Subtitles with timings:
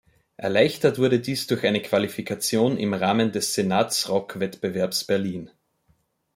[0.35, 5.51] Erleichtert wurde dies durch eine Qualifikation im Rahmen des Senatsrock-Wettbewerbs Berlin.